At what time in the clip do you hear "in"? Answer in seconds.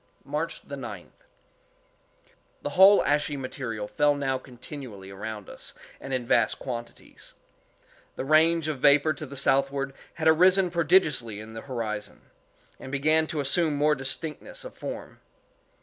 6.11-6.25, 11.39-11.53